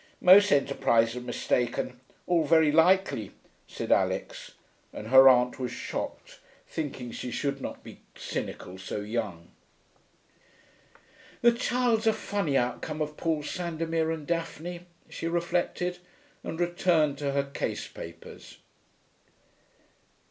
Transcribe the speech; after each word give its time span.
'Most 0.19 0.51
enterprises 0.51 1.17
are 1.17 1.21
mistaken. 1.21 1.99
All, 2.25 2.43
very 2.43 2.71
likely,' 2.71 3.33
said 3.67 3.91
Alix, 3.91 4.53
and 4.91 5.09
her 5.09 5.29
aunt 5.29 5.59
was 5.59 5.71
shocked, 5.71 6.39
thinking 6.67 7.11
she 7.11 7.29
should 7.29 7.61
not 7.61 7.83
be 7.83 8.01
cynical 8.15 8.79
so 8.79 9.01
young. 9.01 9.49
'The 11.43 11.51
child's 11.51 12.07
a 12.07 12.13
funny 12.13 12.57
outcome 12.57 12.99
of 12.99 13.15
Paul 13.15 13.43
Sandomir 13.43 14.09
and 14.11 14.25
Daphne,' 14.25 14.87
she 15.07 15.27
reflected, 15.27 15.99
and 16.43 16.59
returned 16.59 17.19
to 17.19 17.33
her 17.33 17.43
case 17.43 17.87
papers. 17.87 18.57